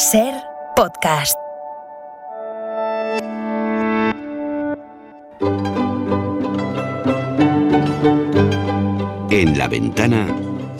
[0.00, 0.32] Ser
[0.76, 1.36] podcast.
[9.30, 10.26] En la ventana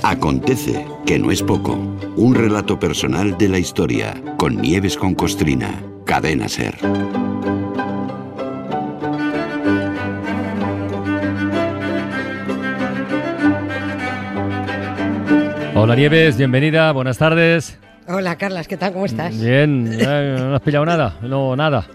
[0.02, 1.74] acontece, que no es poco,
[2.16, 6.78] un relato personal de la historia con Nieves con Costrina, cadena Ser.
[15.74, 17.78] Hola Nieves, bienvenida, buenas tardes.
[18.12, 18.92] Hola, Carlas, ¿qué tal?
[18.92, 19.38] ¿Cómo estás?
[19.40, 21.16] Bien, eh, ¿no has pillado nada?
[21.22, 21.86] No, nada.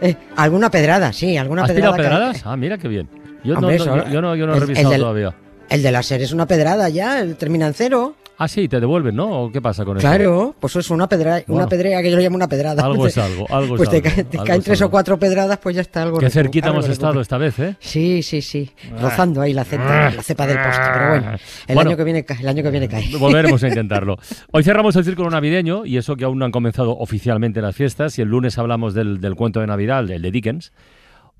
[0.00, 1.96] Eh, alguna pedrada, sí, alguna ¿Has pedrada.
[1.96, 2.42] pillado pedradas?
[2.46, 3.08] Ah, mira qué bien.
[3.42, 5.00] Yo no, Hombre, no- eso- yo, yo no, yo no he el- el revisado del-
[5.00, 5.34] todavía.
[5.68, 8.14] El de láser es una pedrada ya, el termina en cero.
[8.40, 9.42] Ah, sí, te devuelven, ¿no?
[9.44, 10.06] ¿O qué pasa con eso?
[10.06, 11.62] Claro, pues eso es una pedra, Bueno.
[11.62, 12.84] una pedrea que yo le llamo una pedrada.
[12.84, 14.90] Algo es algo, algo es Pues te, algo, caen- te algo caen es tres o
[14.90, 16.18] cuatro pedradas, pues ya está algo.
[16.18, 17.74] Qué cerquita algo hemos estado esta vez, ¿eh?
[17.80, 18.70] Sí, sí, sí,
[19.00, 21.32] rozando ahí la cepa, la cepa del poste, pero bueno,
[21.66, 21.90] el Bueno.
[21.90, 23.16] año que viene, el año que viene cae.
[23.18, 24.16] Volveremos a intentarlo.
[24.52, 28.18] Hoy cerramos el círculo navideño y eso que aún no han comenzado oficialmente las fiestas
[28.20, 30.72] y el lunes hablamos del, del cuento de Navidad, el de Dickens.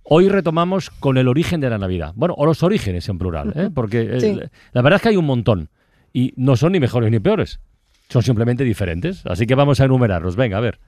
[0.02, 2.12] Hoy retomamos con el origen de la Navidad.
[2.16, 3.70] Bueno, o los orígenes en plural, ¿eh?
[3.72, 5.68] porque eh, la verdad es que hay un montón
[6.12, 7.60] y no son ni mejores ni peores.
[8.08, 9.24] Son simplemente diferentes.
[9.26, 10.36] Así que vamos a enumerarlos.
[10.36, 10.78] Venga, a ver.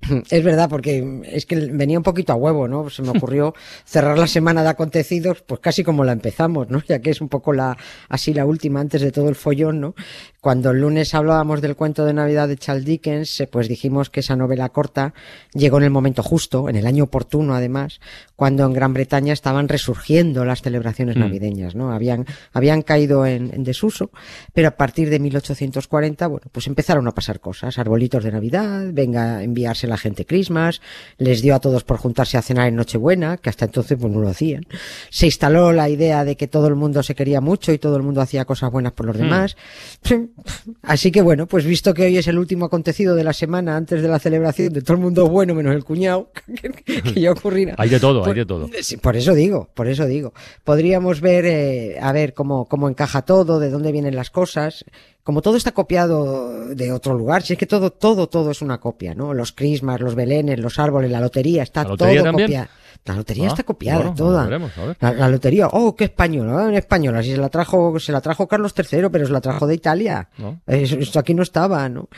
[0.30, 2.88] Es verdad, porque es que venía un poquito a huevo, ¿no?
[2.88, 3.54] Se me ocurrió
[3.84, 6.82] cerrar la semana de acontecidos, pues casi como la empezamos, ¿no?
[6.88, 7.76] Ya que es un poco la,
[8.08, 9.94] así la última antes de todo el follón, ¿no?
[10.40, 14.20] Cuando el lunes hablábamos del cuento de Navidad de Charles Dickens, eh, pues dijimos que
[14.20, 15.14] esa novela corta
[15.52, 18.00] llegó en el momento justo, en el año oportuno además,
[18.36, 21.20] cuando en Gran Bretaña estaban resurgiendo las celebraciones Mm.
[21.20, 21.92] navideñas, ¿no?
[21.92, 24.10] Habían, habían caído en, en desuso,
[24.54, 29.38] pero a partir de 1840, bueno, pues empezaron a pasar cosas, arbolitos de Navidad, venga
[29.38, 29.42] a
[29.88, 30.80] la gente Christmas,
[31.18, 34.20] les dio a todos por juntarse a cenar en Nochebuena, que hasta entonces pues no
[34.20, 34.66] lo hacían.
[35.10, 38.02] Se instaló la idea de que todo el mundo se quería mucho y todo el
[38.02, 39.20] mundo hacía cosas buenas por los Hmm.
[39.20, 39.56] demás.
[40.82, 44.02] Así que bueno, pues visto que hoy es el último acontecido de la semana antes
[44.02, 46.30] de la celebración de todo el mundo bueno menos el cuñado,
[46.84, 47.74] que, que ya ocurrirá.
[47.78, 48.68] Hay de todo, hay Pues- de todo.
[49.02, 50.32] Por eso digo, por eso digo.
[50.64, 54.84] Podríamos ver, eh, a ver cómo, cómo encaja todo, de dónde vienen las cosas.
[55.28, 58.78] Como todo está copiado de otro lugar, si es que todo, todo, todo es una
[58.80, 59.34] copia, ¿no?
[59.34, 62.66] Los crismas, los belenes, los árboles, la lotería, está ¿La lotería todo copiado.
[63.04, 64.44] La lotería Ah, está copiada, bueno, toda.
[64.44, 64.72] veremos.
[65.00, 68.48] La, la lotería, oh, qué española, en española, si se la trajo, se la trajo
[68.48, 70.30] Carlos III, pero se la trajo de Italia.
[70.38, 70.62] ¿No?
[70.66, 72.08] Eso- Esto aquí no estaba, ¿no?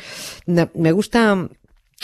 [0.46, 1.48] Me gusta,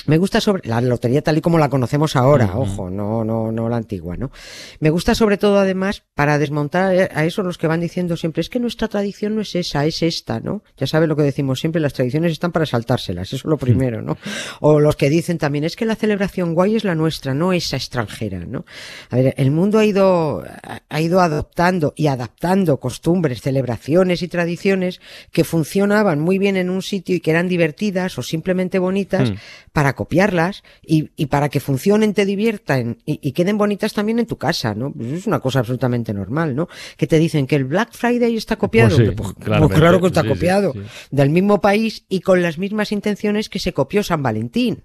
[0.05, 3.69] me gusta sobre la lotería tal y como la conocemos ahora, ojo, no, no, no
[3.69, 4.31] la antigua, ¿no?
[4.79, 8.51] Me gusta sobre todo además para desmontar a esos los que van diciendo siempre es
[8.51, 10.63] que nuestra tradición no es esa, es esta, ¿no?
[10.77, 14.03] Ya sabes lo que decimos siempre, las tradiciones están para saltárselas, eso es lo primero,
[14.03, 14.17] ¿no?
[14.61, 17.77] O los que dicen también es que la celebración guay es la nuestra, no esa
[17.77, 18.65] extranjera, ¿no?
[19.11, 20.45] A ver, el mundo ha ido,
[20.89, 25.01] ha ido adoptando y adaptando costumbres, celebraciones y tradiciones
[25.33, 29.35] que funcionaban muy bien en un sitio y que eran divertidas o simplemente bonitas Mm.
[29.73, 34.27] para copiarlas y, y para que funcionen, te diviertan y, y queden bonitas también en
[34.27, 34.93] tu casa, ¿no?
[34.93, 36.69] Pues es una cosa absolutamente normal, ¿no?
[36.97, 38.97] Que te dicen que el Black Friday está copiado.
[38.97, 40.73] Pues sí, Pues- pues claro que está sí, copiado.
[40.73, 40.81] sí.
[41.11, 44.85] Del mismo país y con las mismas intenciones que se copió San Valentín.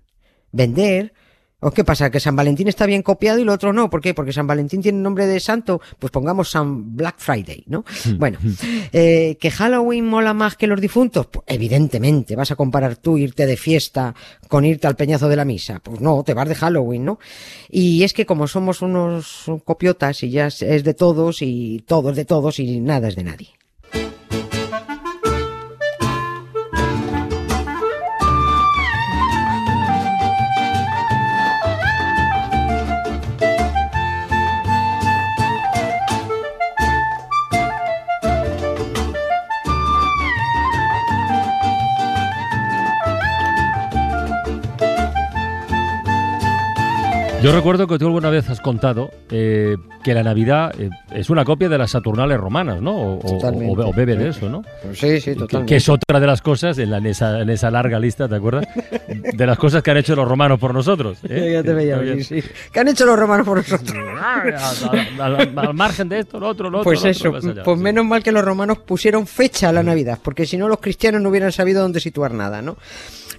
[0.51, 1.13] Vender.
[1.63, 2.09] ¿O qué pasa?
[2.09, 3.89] ¿Que San Valentín está bien copiado y lo otro no?
[3.89, 4.15] ¿Por qué?
[4.15, 7.85] Porque San Valentín tiene nombre de santo, pues pongamos San Black Friday, ¿no?
[8.17, 8.39] Bueno,
[8.91, 11.27] eh, ¿que Halloween mola más que los difuntos?
[11.27, 14.15] Pues evidentemente, vas a comparar tú irte de fiesta
[14.47, 15.79] con irte al peñazo de la misa.
[15.79, 17.19] Pues no, te vas de Halloween, ¿no?
[17.69, 22.09] Y es que como somos unos copiotas y ya es es de todos y todo
[22.09, 23.60] es de todos y nada es de nadie.
[47.41, 51.43] Yo recuerdo que tú alguna vez has contado eh, que la Navidad eh, es una
[51.43, 52.95] copia de las Saturnales romanas, ¿no?
[52.95, 53.81] O, o- Totalmente.
[53.81, 54.63] o- bebe de eso, ¿no?
[54.93, 57.71] Sí, sí, Que, que es otra de las cosas en, la- en esa, en esa
[57.71, 58.67] larga lista, ¿te acuerdas?
[59.33, 61.17] De las cosas que han hecho los romanos por nosotros.
[61.27, 61.51] ¿eh?
[61.53, 62.43] Ya te veía venir, sí.
[62.71, 63.91] ¿Qué han hecho los romanos por nosotros?
[65.19, 66.83] al, al- al margen de esto, lo otro, lo otro.
[66.89, 67.83] Pues otro, eso, allá, pues sí.
[67.83, 71.21] menos mal que los romanos pusieron fecha a la Navidad, porque si no los cristianos
[71.21, 72.77] no hubieran sabido dónde situar nada, ¿no?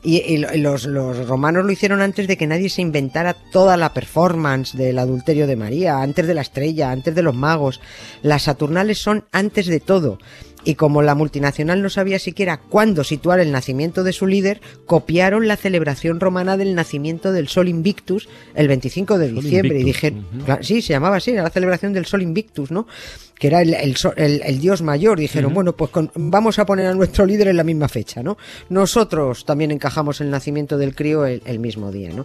[0.04, 3.34] Y, y lo- y los, los romanos lo hicieron antes de que nadie se inventara
[3.52, 7.80] toda la performance del adulterio de María, antes de la estrella, antes de los magos.
[8.22, 10.18] Las Saturnales son antes de todo.
[10.64, 15.48] Y como la multinacional no sabía siquiera cuándo situar el nacimiento de su líder, copiaron
[15.48, 19.80] la celebración romana del nacimiento del Sol Invictus el 25 de Sol diciembre.
[19.80, 20.44] Y dije, ujú.
[20.46, 22.86] Cla- Sí, se llamaba así, era la celebración del Sol Invictus, ¿no?
[23.42, 25.18] Que era el, el, el, el dios mayor.
[25.18, 28.38] Dijeron, bueno, pues con, vamos a poner a nuestro líder en la misma fecha, ¿no?
[28.68, 32.24] Nosotros también encajamos el nacimiento del crío el, mismo día, ¿no?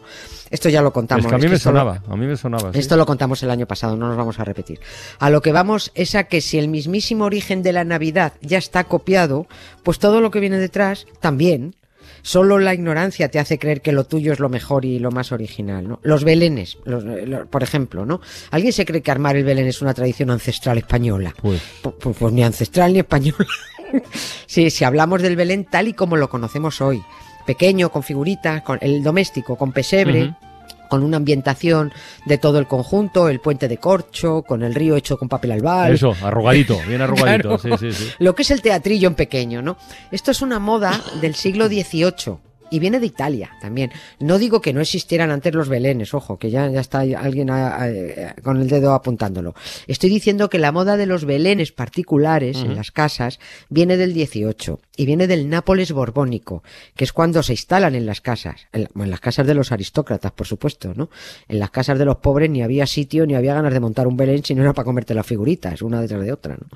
[0.51, 1.25] Esto ya lo contamos.
[1.25, 2.71] Es que a mí es me lo- sonaba, a mí me sonaba.
[2.71, 2.77] sí.
[2.77, 4.79] esto lo contamos el año pasado, no nos vamos a repetir.
[5.17, 8.59] A lo que vamos es a que si el mismísimo origen de la Navidad ya
[8.59, 9.47] está copiado,
[9.81, 11.73] pues todo lo que viene detrás también.
[12.21, 15.31] Solo la ignorancia te hace creer que lo tuyo es lo mejor y lo más
[15.31, 15.99] original, ¿no?
[16.03, 18.21] Los belenes, los- lo- por ejemplo, ¿no?
[18.51, 21.33] ¿Alguien se cree que armar el belén es una tradición ancestral española?
[21.41, 23.45] Pues, Pu- pu- Pues, ni ancestral ni española.
[24.45, 27.01] sí, si hablamos del Belén tal y como lo conocemos hoy,
[27.45, 30.33] pequeño, con figuritas, con el doméstico, con pesebre.
[30.87, 31.91] Con una ambientación
[32.25, 35.93] de todo el conjunto, el puente de corcho, con el río hecho con papel albal.
[35.93, 37.57] eso, arrugadito, bien arrugadito.
[37.57, 37.79] Claro.
[37.79, 38.11] Sí, sí, sí.
[38.19, 39.77] Lo que es el teatrillo en pequeño, ¿no?
[40.11, 42.46] Esto es una moda del siglo XVIII.
[42.69, 43.91] Y viene de Italia también.
[44.19, 47.83] No digo que no existieran antes los belenes, ojo, que ya, ya está alguien a-
[47.83, 49.55] a- con el dedo apuntándolo.
[49.87, 54.77] Estoy diciendo que la moda de los belenes particulares en las casas viene del XVIII
[54.97, 56.63] y viene del Nápoles borbónico,
[56.95, 60.31] que es cuando se instalan en las casas, en, en las casas de los aristócratas,
[60.31, 61.09] por supuesto, ¿no?
[61.47, 64.17] En las casas de los pobres ni había sitio ni había ganas de montar un
[64.17, 66.67] belén si no era para comerte las figuritas, una detrás de otra, ¿no?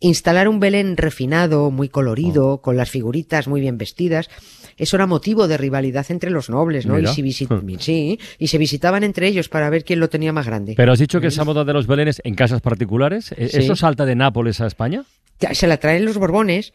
[0.00, 4.28] Instalar un belén refinado, muy colorido, con las figuritas muy bien vestidas,
[4.78, 6.98] eso era motivo de rivalidad entre los nobles, ¿no?
[6.98, 10.46] Y, si visi- sí, y se visitaban entre ellos para ver quién lo tenía más
[10.46, 10.74] grande.
[10.76, 13.58] Pero has dicho que esa moda de los belenes en casas particulares, ¿e- Sí.
[13.58, 15.04] ¿eso salta de Nápoles a España?
[15.52, 16.72] Se la traen los Borbones.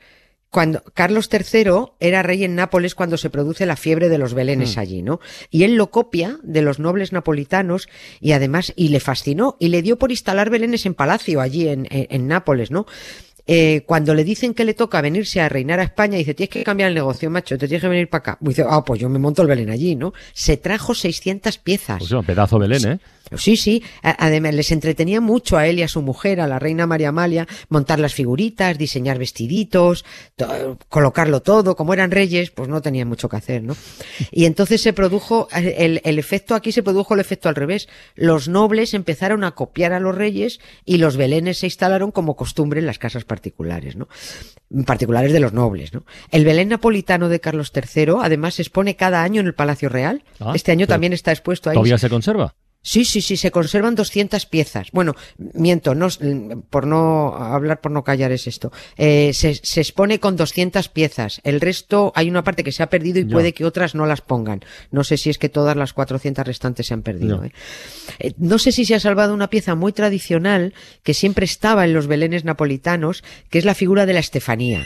[0.49, 4.77] Cuando Carlos III era rey en Nápoles cuando se produce la fiebre de los belenes
[4.77, 5.19] allí, ¿no?
[5.49, 7.89] Y él lo copia de los nobles napolitanos
[8.21, 11.87] y además, y le fascinó, y le dio por instalar belenes en palacio allí en,
[11.89, 12.85] en- en Nápoles, ¿no?
[13.45, 16.63] Eh, cuando le dicen que le toca venirse a reinar a España, dice, tienes que
[16.63, 18.37] cambiar el negocio, macho, te tienes que venir para acá.
[18.41, 20.13] Y dice, ah, pues yo me monto el Belén allí, ¿no?
[20.33, 21.99] Se trajo 600 piezas.
[21.99, 22.99] Pues un pedazo Belén, ¿eh?
[23.37, 23.83] Sí, sí.
[24.01, 27.47] Además, les entretenía mucho a él y a su mujer, a la reina María Amalia,
[27.69, 31.75] montar las figuritas, diseñar vestiditos, to- colocarlo todo.
[31.75, 33.75] Como eran reyes, pues no tenían mucho que hacer, ¿no?
[34.31, 37.87] Y entonces se produjo, el, el efecto aquí se produjo el efecto al revés.
[38.15, 42.79] Los nobles empezaron a copiar a los reyes y los belenes se instalaron como costumbre
[42.79, 44.07] en las casas particulares, ¿no?
[44.85, 46.03] Particulares de los nobles, ¿no?
[46.31, 50.23] El Belén napolitano de Carlos III, además, se expone cada año en el Palacio Real.
[50.39, 51.75] Ah, este año también está expuesto ahí.
[51.75, 52.55] ¿Todavía se conserva?
[52.85, 54.89] Sí, sí, sí, se conservan 200 piezas.
[54.91, 55.15] Bueno,
[55.53, 56.09] miento, no,
[56.69, 58.73] por no hablar, por no callar es esto.
[58.97, 61.39] Eh, se, se expone con 200 piezas.
[61.45, 63.31] El resto, hay una parte que se ha perdido y Ya.
[63.31, 64.65] puede que otras no las pongan.
[64.91, 67.45] No sé si es que todas las 400 restantes se han perdido.
[67.45, 67.53] ¿eh?
[68.19, 71.93] Eh, no sé si se ha salvado una pieza muy tradicional que siempre estaba en
[71.93, 74.85] los belenes napolitanos, que es la figura de la Estefanía.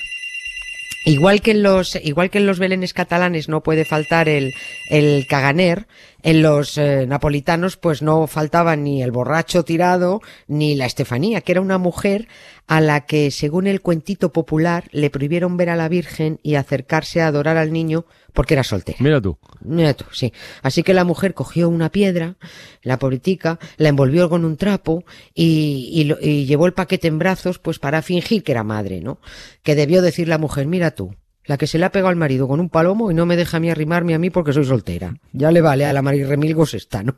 [1.08, 4.54] Igual que en los, igual que en los belenes catalanes no puede faltar el,
[4.90, 5.88] el caganer,
[6.24, 11.54] en los eh, napolitanos pues no faltaba ni el borracho tirado ni la Estefanía, que
[11.54, 12.28] era una mujer
[12.68, 17.22] a la que, según el cuentito popular, le prohibieron ver a la Virgen y acercarse
[17.22, 18.98] a adorar al niño porque era soltera.
[19.00, 19.38] Mira tú.
[19.62, 20.34] Mira tú, sí.
[20.62, 22.36] Así que la mujer cogió una piedra,
[22.84, 27.58] la pobretica, la envolvió con un trapo y, y y llevó el paquete en brazos,
[27.58, 29.22] pues para fingir que era madre, ¿no?
[29.64, 31.14] Que debió decir la mujer, mira tú,
[31.46, 33.58] la que se le ha pegado al marido con un palomo y no me deja
[33.58, 35.16] a mí arrimarme a mí porque soy soltera.
[35.32, 37.16] Ya le vale a la María Remilgos esta, ¿no?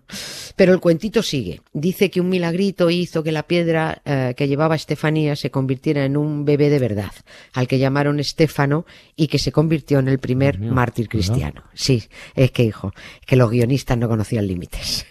[0.56, 1.62] Pero el cuentito sigue.
[1.74, 6.16] Dice que un milagrito hizo que la piedra eh, que llevaba Estefanía se convirtiera en
[6.16, 7.12] un bebé de verdad,
[7.54, 8.86] al que llamaron Estéfano
[9.16, 11.12] y que se convirtió en el primer Dios mártir ¿verdad?
[11.12, 11.64] cristiano.
[11.74, 12.04] Sí,
[12.36, 12.94] es que hijo,
[13.26, 15.08] que los guionistas no conocían límites.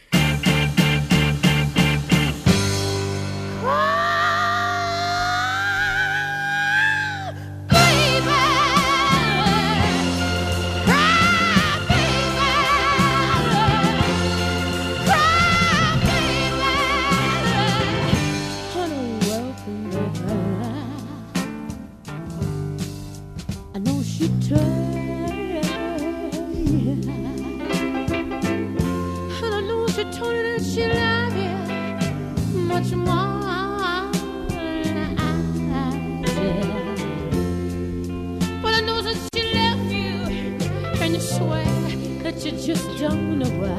[42.50, 43.76] You just don't know why.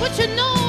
[0.00, 0.63] But you know,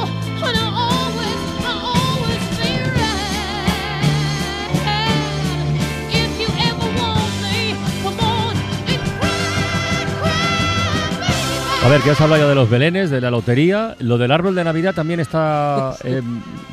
[11.86, 13.96] A ver, que has hablado ya de los belenes, de la lotería.
[14.00, 15.96] Lo del árbol de Navidad también está.
[16.04, 16.20] eh,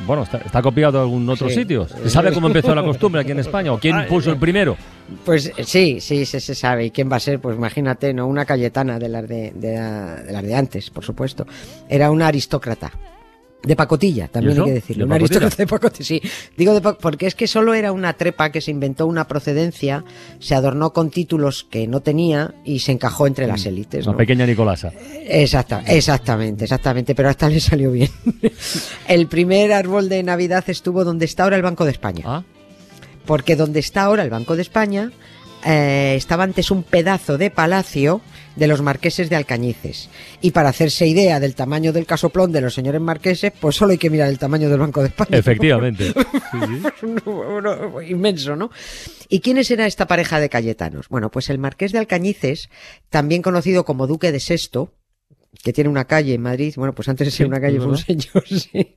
[0.07, 1.57] bueno, está, está copiado en algún otro Sí.
[1.57, 1.87] sitio.
[1.87, 3.75] ¿Se sabe cómo empezó la costumbre aquí en España?
[3.75, 4.75] ¿O quién puso el primero?
[5.27, 6.87] Pues eh, sí, sí, se, se sabe.
[6.87, 7.41] ¿Y quién va a ser?
[7.41, 8.27] Pues imagínate, ¿no?
[8.27, 11.47] Una Cayetana de las de, de, la- de las de antes, por supuesto.
[11.91, 12.91] Era una aristócrata.
[13.65, 15.03] De pacotilla, también hay que decirlo.
[15.05, 16.21] ¿De Un aristócrata de pacotilla, sí.
[16.57, 20.05] Digo de pa- porque es que solo era una trepa que se inventó una procedencia,
[20.41, 24.05] se adornó con títulos que no tenía y se encajó entre las élites.
[24.07, 24.19] Una ¿no?
[24.19, 24.93] pequeña Nicolasa.
[25.25, 28.11] Exacta, exactamente, exactamente, pero hasta le salió bien.
[29.09, 32.23] el primer árbol de Navidad estuvo donde está ahora el Banco de España.
[32.27, 32.43] Ah,
[33.27, 35.13] Porque donde está ahora el Banco de España
[35.65, 38.21] eh, estaba antes un pedazo de palacio
[38.57, 40.09] de los marqueses de Alcañices.
[40.41, 43.99] Y para hacerse idea del tamaño del casoplón de los señores marqueses, pues solo hay
[43.99, 45.39] que mirar el tamaño del Banco de España.
[45.39, 46.13] efectivamente.
[48.09, 48.71] Inmenso, ¿no?
[49.29, 51.09] ¿Y quiénes era esta pareja de Cayetanos?
[51.09, 52.69] Bueno, pues el marqués de Alcañices,
[53.09, 54.93] también conocido como Duque de Sesto,
[55.63, 57.89] que tiene una calle en Madrid, bueno, pues antes de ser Sí, una calle fue
[57.89, 58.95] un señor, sí.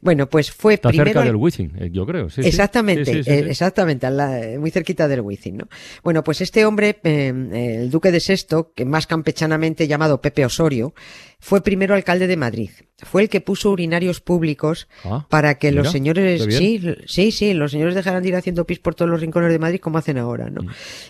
[0.00, 1.10] Bueno, pues fue Está primero...
[1.10, 2.30] cerca del Wizzing, eh, yo creo.
[2.30, 2.42] sí.
[2.44, 5.68] Exactamente, Sí, sí, sí, eh, exactamente, la- muy cerquita del Wizzing, ¿no?
[6.02, 10.94] Bueno, pues este hombre, eh, el duque de Sesto, que más campechanamente llamado Pepe Osorio,
[11.40, 12.70] fue primero alcalde de Madrid.
[13.04, 17.54] Fue el que puso urinarios públicos Ah, para que mira, los señores, sí, sí, sí,
[17.54, 20.18] los señores dejaran de ir haciendo pis por todos los rincones de Madrid como hacen
[20.18, 20.54] ahora, Mm.
[20.54, 20.62] ¿no?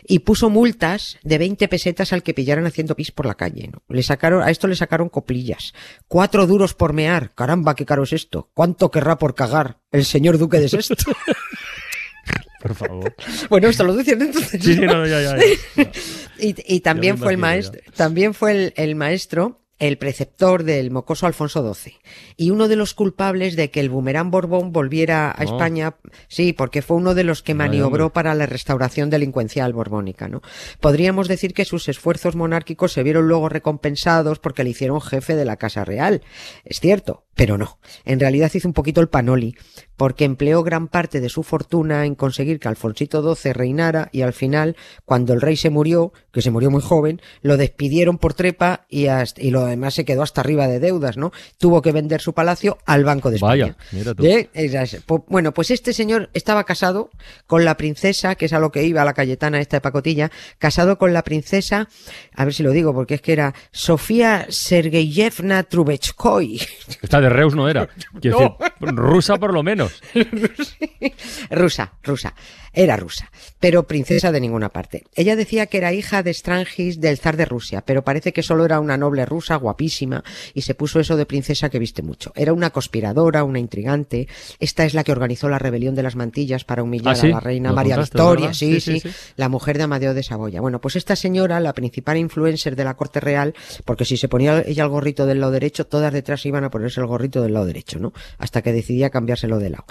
[0.06, 3.82] Y puso multas de 20 pesetas al que pillaran haciendo pis por la calle, ¿no?
[3.88, 5.72] Le sacaron, a esto le sacaron coplillas.
[6.08, 7.32] Cuatro duros por mear.
[7.34, 8.50] Caramba, qué caro es esto.
[8.52, 10.94] ¿Cuánto querrá por cagar el señor duque de Sesto?
[12.60, 13.14] Por favor.
[13.48, 14.60] bueno, esto lo decían entonces.
[14.62, 15.36] Sí, sí, no, ya, ya.
[15.36, 15.90] ya.
[16.40, 21.26] Y, y también fue el maestro, también fue el, el maestro, el preceptor del mocoso
[21.26, 21.94] Alfonso XII.
[22.36, 25.44] Y uno de los culpables de que el boomerang Borbón volviera a Oh.
[25.44, 25.96] España,
[26.28, 30.42] sí, porque fue uno de los que maniobró para la restauración delincuencial borbónica, ¿no?
[30.80, 35.44] Podríamos decir que sus esfuerzos monárquicos se vieron luego recompensados porque le hicieron jefe de
[35.44, 36.22] la Casa Real.
[36.64, 37.78] Es cierto, pero no.
[38.04, 39.54] En realidad hizo un poquito el panoli,
[39.96, 44.32] porque empleó gran parte de su fortuna en conseguir que Alfonsito XII reinara y al
[44.32, 48.86] final, cuando el rey se murió, que se murió muy joven, lo despidieron por trepa
[48.88, 51.32] y, hasta- y lo demás se quedó hasta arriba de deudas, ¿no?
[51.58, 53.64] Tuvo que vender su palacio al Banco de España.
[53.66, 54.24] Vaya, mira tú.
[54.24, 54.48] ¿Eh?
[55.28, 57.10] Bueno, pues este señor estaba casado
[57.46, 60.98] con la princesa, que es a lo que iba la Cayetana esta de pacotilla, casado
[60.98, 61.88] con la princesa,
[62.34, 66.60] a ver si lo digo, porque es que era Sofía Sergeyevna Trubetskoy.
[67.02, 67.88] Esta de Reus no era.
[68.20, 68.56] Quiero No.
[68.60, 70.00] decir, rusa por lo menos.
[71.50, 72.34] rusa, rusa.
[72.72, 75.04] Era rusa, pero princesa de ninguna parte.
[75.14, 78.64] Ella decía que era hija de Strangis del zar de Rusia, pero parece que solo
[78.64, 80.24] era una noble rusa guapísima
[80.54, 82.32] y se puso eso de princesa que viste mucho.
[82.34, 84.28] Era una conspiradora, una intrigante.
[84.58, 87.30] Esta es la que organizó la rebelión de las mantillas para humillar Ah, sí, a
[87.30, 88.46] la reina María Victoria.
[88.46, 88.54] ¿verdad?
[88.54, 89.32] Sí, Sí, sí, sí, sí.
[89.36, 90.60] la mujer de Amadeo de Saboya.
[90.60, 94.62] Bueno, pues esta señora, la principal influencer de la corte real, porque si se ponía
[94.66, 97.66] ella el gorrito del lado derecho, todas detrás iban a ponerse el gorrito del lado
[97.66, 98.12] derecho, ¿no?
[98.38, 99.84] Hasta que decidía cambiárselo de lado.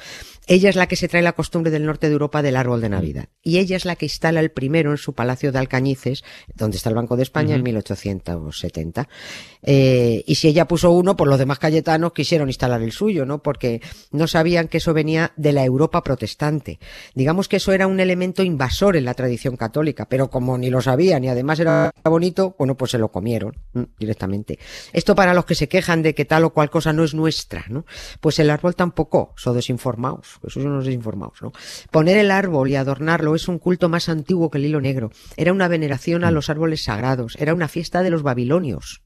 [0.47, 2.89] Ella es la que se trae la costumbre del norte de Europa del árbol de
[2.89, 3.29] Navidad.
[3.41, 6.23] Y ella es la que instala el primero en su palacio de Alcañices,
[6.55, 9.07] donde está el Banco de España, en 1870.
[9.63, 13.41] Eh, y si ella puso uno, pues los demás cayetanos quisieron instalar el suyo, ¿no?
[13.41, 16.79] Porque no sabían que eso venía de la Europa protestante.
[17.15, 20.81] Digamos que eso era un elemento invasor en la tradición católica, pero como ni lo
[20.81, 23.57] sabían y además era bonito, bueno, pues se lo comieron
[23.97, 24.59] directamente.
[24.93, 27.65] Esto para los que se quejan de que tal o cual cosa no es nuestra,
[27.69, 27.85] ¿no?
[28.21, 31.51] Pues el árbol tampoco, son desinformados, esos son los desinformados, ¿no?
[31.91, 35.11] Poner el árbol y adornarlo es un culto más antiguo que el hilo negro.
[35.35, 39.01] Era una veneración a los árboles sagrados, era una fiesta de los babilonios,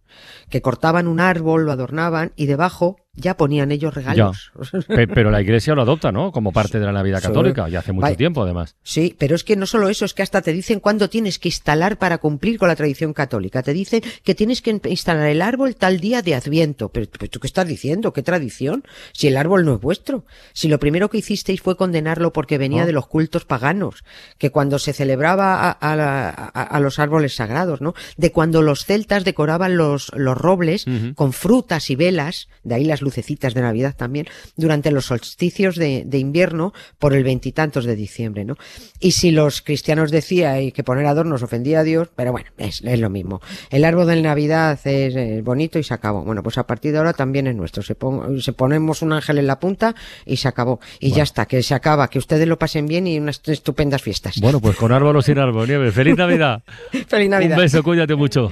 [0.50, 4.52] que cortaban un árbol, lo adornaban y debajo ya ponían ellos regalos.
[4.88, 6.32] Pe- Pero la iglesia lo adopta, ¿no?
[6.32, 8.16] Como parte de la Navidad católica, y hace mucho Vaya.
[8.16, 8.76] tiempo, además.
[8.84, 11.50] Sí, pero es que no solo eso, es que hasta te dicen cuándo tienes que
[11.50, 13.64] instalar para cumplir con la tradición católica.
[13.64, 16.90] Te dicen que tienes que instalar el árbol tal día de Adviento.
[16.90, 18.14] Pero, ¿tú qué estás diciendo?
[18.14, 18.84] ¿Qué tradición?
[19.12, 20.26] Si el árbol no es vuestro.
[20.54, 22.86] Si lo primero que hicisteis fue condenarlo porque venía Ah.
[22.86, 24.04] de los cultos paganos.
[24.38, 27.94] Que cuando se celebraba a, a la- a- a los árboles sagrados, ¿no?
[28.16, 33.01] De cuando los celtas decoraban los, los robles con frutas y velas, de ahí las
[33.02, 38.46] lucecitas de Navidad también, durante los solsticios de, de invierno por el veintitantos de diciembre,
[38.46, 38.56] ¿no?
[39.00, 43.00] Y si los cristianos decían que poner adornos ofendía a Dios, pero bueno, es, es
[43.00, 43.42] lo mismo.
[43.70, 46.24] El árbol de Navidad es eh, bonito y se acabó.
[46.24, 47.84] Bueno, pues a partir de ahora también es nuestro.
[47.84, 50.80] Se, pon- se ponemos un ángel en la punta y se acabó.
[51.00, 54.36] Y ya está, que se acaba, que ustedes lo pasen bien y unas estupendas fiestas.
[54.42, 55.94] Bueno, pues con árbol o sin árbol, Nieves.
[55.94, 56.64] ¡Feliz Navidad!
[57.08, 57.58] Feliz Navidad.
[57.58, 58.52] Un beso, cuídate mucho.